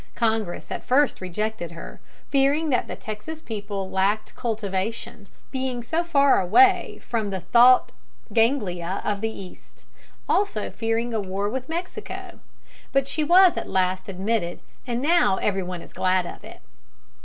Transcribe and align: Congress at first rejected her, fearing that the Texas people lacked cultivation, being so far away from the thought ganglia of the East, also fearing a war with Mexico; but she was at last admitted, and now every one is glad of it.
Congress 0.15 0.71
at 0.71 0.83
first 0.83 1.21
rejected 1.21 1.73
her, 1.73 1.99
fearing 2.31 2.71
that 2.71 2.87
the 2.87 2.95
Texas 2.95 3.39
people 3.39 3.87
lacked 3.87 4.35
cultivation, 4.35 5.27
being 5.51 5.83
so 5.83 6.03
far 6.03 6.41
away 6.41 6.99
from 7.07 7.29
the 7.29 7.41
thought 7.41 7.91
ganglia 8.33 9.03
of 9.05 9.21
the 9.21 9.29
East, 9.29 9.85
also 10.27 10.71
fearing 10.71 11.13
a 11.13 11.21
war 11.21 11.47
with 11.47 11.69
Mexico; 11.69 12.39
but 12.91 13.07
she 13.07 13.23
was 13.23 13.57
at 13.57 13.69
last 13.69 14.09
admitted, 14.09 14.59
and 14.87 15.03
now 15.03 15.35
every 15.37 15.61
one 15.61 15.83
is 15.83 15.93
glad 15.93 16.25
of 16.25 16.43
it. 16.43 16.61